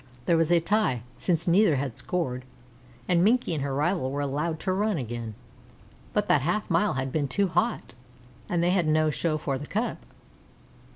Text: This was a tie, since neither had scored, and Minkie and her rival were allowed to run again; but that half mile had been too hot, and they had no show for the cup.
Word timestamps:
This 0.25 0.35
was 0.35 0.51
a 0.51 0.59
tie, 0.59 1.03
since 1.15 1.47
neither 1.47 1.75
had 1.75 1.95
scored, 1.95 2.43
and 3.07 3.23
Minkie 3.23 3.53
and 3.53 3.61
her 3.63 3.75
rival 3.75 4.09
were 4.09 4.21
allowed 4.21 4.59
to 4.61 4.73
run 4.73 4.97
again; 4.97 5.35
but 6.11 6.27
that 6.27 6.41
half 6.41 6.67
mile 6.71 6.93
had 6.95 7.11
been 7.11 7.27
too 7.27 7.47
hot, 7.49 7.93
and 8.49 8.63
they 8.63 8.71
had 8.71 8.87
no 8.87 9.11
show 9.11 9.37
for 9.37 9.59
the 9.59 9.67
cup. 9.67 10.03